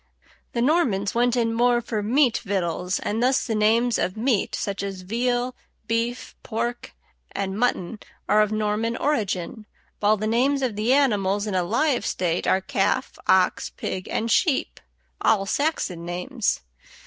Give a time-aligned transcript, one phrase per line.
[0.53, 4.81] The Normans went in more for meat victuals, and thus the names of meat, such
[4.81, 5.53] as veal,
[5.85, 6.95] beef, pork,
[7.33, 9.67] and mutton, are of Norman origin,
[9.99, 14.31] while the names of the animals in a live state are calf, ox, pig, and
[14.31, 14.79] sheep,
[15.21, 16.61] all Saxon names.